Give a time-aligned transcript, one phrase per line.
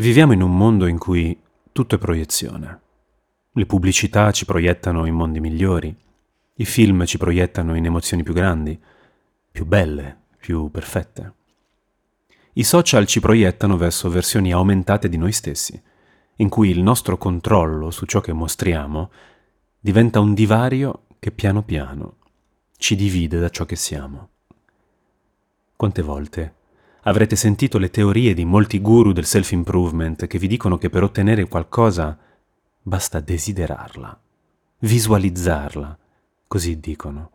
[0.00, 1.38] Viviamo in un mondo in cui
[1.72, 2.80] tutto è proiezione.
[3.52, 5.94] Le pubblicità ci proiettano in mondi migliori,
[6.54, 8.80] i film ci proiettano in emozioni più grandi,
[9.52, 11.34] più belle, più perfette.
[12.54, 15.78] I social ci proiettano verso versioni aumentate di noi stessi,
[16.36, 19.10] in cui il nostro controllo su ciò che mostriamo
[19.78, 22.16] diventa un divario che piano piano
[22.78, 24.30] ci divide da ciò che siamo.
[25.76, 26.54] Quante volte
[27.02, 31.48] Avrete sentito le teorie di molti guru del self-improvement che vi dicono che per ottenere
[31.48, 32.18] qualcosa
[32.82, 34.20] basta desiderarla,
[34.80, 35.98] visualizzarla,
[36.46, 37.30] così dicono.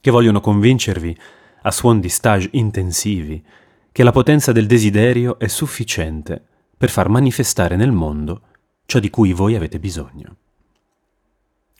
[0.00, 1.16] Che vogliono convincervi,
[1.62, 3.44] a suon di stage intensivi,
[3.92, 6.44] che la potenza del desiderio è sufficiente
[6.76, 8.42] per far manifestare nel mondo
[8.86, 10.36] ciò di cui voi avete bisogno.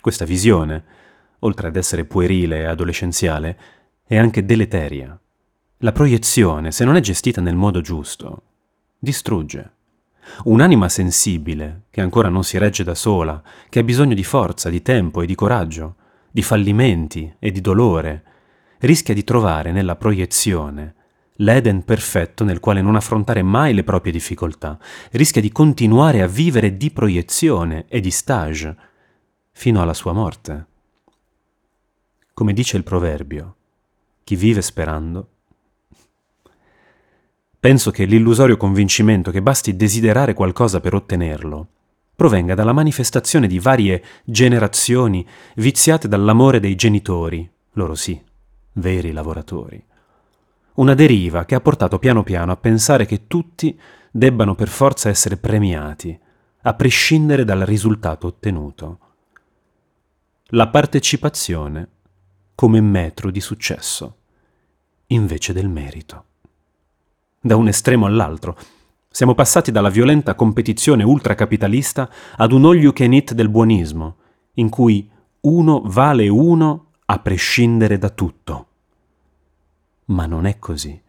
[0.01, 0.85] Questa visione,
[1.41, 3.59] oltre ad essere puerile e adolescenziale,
[4.07, 5.19] è anche deleteria
[5.81, 8.43] la proiezione, se non è gestita nel modo giusto,
[8.99, 9.73] distrugge.
[10.45, 14.81] Un'anima sensibile, che ancora non si regge da sola, che ha bisogno di forza, di
[14.81, 15.97] tempo e di coraggio,
[16.31, 18.25] di fallimenti e di dolore,
[18.79, 20.95] rischia di trovare nella proiezione
[21.41, 24.79] l'Eden perfetto nel quale non affrontare mai le proprie difficoltà,
[25.13, 28.77] rischia di continuare a vivere di proiezione e di stage
[29.53, 30.67] fino alla sua morte.
[32.33, 33.57] Come dice il proverbio,
[34.25, 35.29] chi vive sperando
[37.67, 41.67] Penso che l'illusorio convincimento che basti desiderare qualcosa per ottenerlo
[42.15, 48.23] provenga dalla manifestazione di varie generazioni viziate dall'amore dei genitori, loro sì,
[48.75, 49.85] veri lavoratori.
[50.75, 53.77] Una deriva che ha portato piano piano a pensare che tutti
[54.13, 56.17] debbano per forza essere premiati,
[56.63, 58.99] a prescindere dal risultato ottenuto.
[60.51, 61.89] La partecipazione
[62.55, 64.19] come metro di successo,
[65.09, 66.27] invece del merito
[67.47, 68.57] da un estremo all'altro.
[69.09, 74.17] Siamo passati dalla violenta competizione ultracapitalista ad un all you can eat del buonismo,
[74.55, 75.09] in cui
[75.41, 78.67] uno vale uno a prescindere da tutto.
[80.07, 81.01] Ma non è così.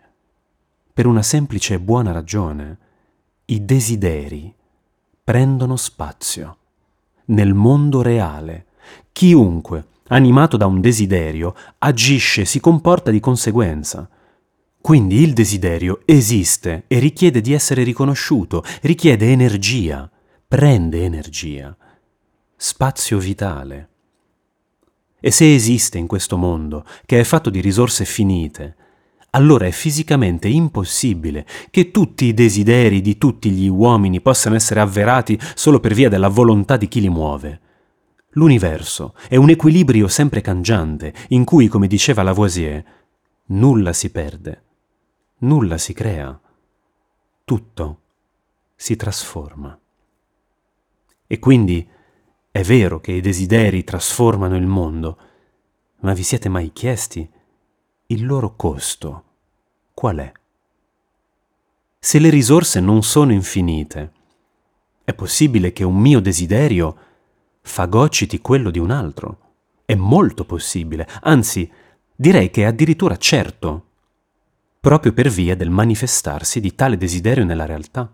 [0.93, 2.77] Per una semplice e buona ragione.
[3.45, 4.53] I desideri
[5.23, 6.57] prendono spazio.
[7.25, 8.67] Nel mondo reale,
[9.11, 14.09] chiunque, animato da un desiderio, agisce, si comporta di conseguenza.
[14.87, 20.09] Quindi il desiderio esiste e richiede di essere riconosciuto, richiede energia,
[20.47, 21.75] prende energia,
[22.55, 23.89] spazio vitale.
[25.19, 28.75] E se esiste in questo mondo, che è fatto di risorse finite,
[29.31, 35.37] allora è fisicamente impossibile che tutti i desideri di tutti gli uomini possano essere avverati
[35.53, 37.59] solo per via della volontà di chi li muove.
[38.35, 42.81] L'universo è un equilibrio sempre cangiante, in cui, come diceva Lavoisier,
[43.47, 44.61] nulla si perde
[45.39, 46.39] nulla si crea,
[47.43, 48.01] tutto
[48.75, 49.77] si trasforma.
[51.27, 51.87] E quindi
[52.49, 55.17] è vero che i desideri trasformano il mondo,
[55.99, 57.29] ma vi siete mai chiesti
[58.07, 59.23] il loro costo
[59.93, 60.31] qual è?
[61.99, 64.11] Se le risorse non sono infinite,
[65.03, 66.97] è possibile che un mio desiderio
[67.61, 69.39] fagociti quello di un altro.
[69.85, 71.69] È molto possibile, anzi
[72.15, 73.86] direi che è addirittura certo
[74.87, 78.09] proprio per via del manifestarsi di tale desiderio nella realtà.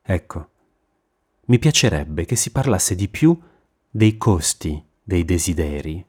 [0.00, 0.50] Ecco,
[1.46, 3.36] mi piacerebbe che si parlasse di più
[3.90, 6.06] dei costi dei desideri,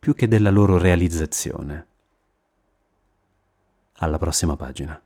[0.00, 1.86] più che della loro realizzazione.
[3.98, 5.00] Alla prossima pagina.